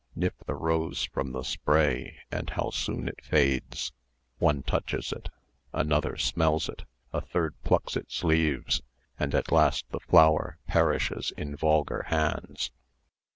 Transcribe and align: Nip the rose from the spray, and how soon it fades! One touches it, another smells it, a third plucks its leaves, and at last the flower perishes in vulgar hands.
Nip 0.15 0.33
the 0.47 0.55
rose 0.55 1.03
from 1.03 1.31
the 1.31 1.43
spray, 1.43 2.17
and 2.31 2.49
how 2.49 2.71
soon 2.71 3.07
it 3.07 3.23
fades! 3.23 3.93
One 4.39 4.63
touches 4.63 5.11
it, 5.11 5.29
another 5.73 6.17
smells 6.17 6.67
it, 6.69 6.85
a 7.13 7.21
third 7.21 7.53
plucks 7.63 7.95
its 7.95 8.23
leaves, 8.23 8.81
and 9.19 9.35
at 9.35 9.51
last 9.51 9.85
the 9.91 9.99
flower 9.99 10.57
perishes 10.67 11.31
in 11.37 11.55
vulgar 11.55 12.05
hands. 12.07 12.71